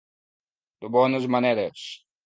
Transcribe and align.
De 0.87 0.91
bones 0.97 1.31
maneres. 1.37 1.89